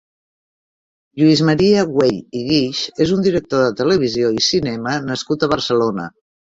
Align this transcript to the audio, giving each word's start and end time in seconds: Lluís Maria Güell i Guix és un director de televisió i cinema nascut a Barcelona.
Lluís 1.23 1.43
Maria 1.49 1.83
Güell 1.91 2.17
i 2.41 2.43
Guix 2.49 2.81
és 3.07 3.13
un 3.19 3.23
director 3.31 3.65
de 3.67 3.79
televisió 3.85 4.35
i 4.43 4.49
cinema 4.51 4.99
nascut 5.09 5.43
a 5.51 5.57
Barcelona. 5.57 6.13